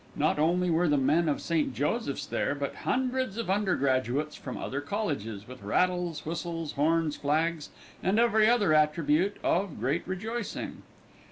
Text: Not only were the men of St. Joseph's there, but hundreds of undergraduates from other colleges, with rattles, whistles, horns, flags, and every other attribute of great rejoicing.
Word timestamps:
Not 0.15 0.39
only 0.39 0.71
were 0.71 0.87
the 0.87 0.97
men 0.97 1.29
of 1.29 1.39
St. 1.41 1.75
Joseph's 1.75 2.25
there, 2.25 2.55
but 2.55 2.73
hundreds 2.73 3.37
of 3.37 3.51
undergraduates 3.51 4.35
from 4.35 4.57
other 4.57 4.81
colleges, 4.81 5.47
with 5.47 5.61
rattles, 5.61 6.25
whistles, 6.25 6.71
horns, 6.71 7.17
flags, 7.17 7.69
and 8.01 8.17
every 8.17 8.49
other 8.49 8.73
attribute 8.73 9.37
of 9.43 9.79
great 9.79 10.01
rejoicing. 10.07 10.81